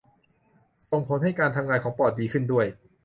[0.89, 2.65] ส่งผลให้การทำงานของปอดดีขึ้นด้วย